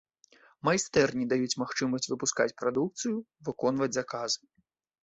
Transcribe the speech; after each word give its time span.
Майстэрні 0.69 1.27
даюць 1.35 1.59
магчымасць 1.65 2.09
выпускаць 2.15 2.51
прадукцыю, 2.63 3.15
выконваць 3.51 3.95
заказы. 4.01 4.43